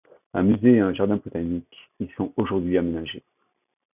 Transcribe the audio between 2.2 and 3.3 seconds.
aujourd'hui aménagés.